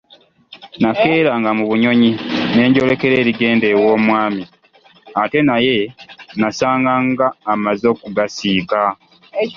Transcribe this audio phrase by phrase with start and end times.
[0.81, 2.11] Nakeeranga mu bunyonyi
[2.55, 4.43] ne njolekera erigenda ew'omwami
[5.21, 5.77] ate naye
[6.39, 8.81] nasanganga amaze okugasiika.